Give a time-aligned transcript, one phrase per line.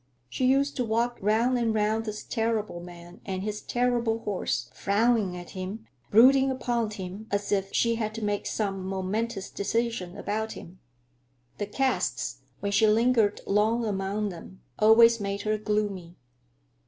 [0.29, 5.37] She used to walk round and round this terrible man and his terrible horse, frowning
[5.37, 10.53] at him, brooding upon him, as if she had to make some momentous decision about
[10.53, 10.79] him.
[11.59, 16.15] The casts, when she lingered long among them, always made her gloomy.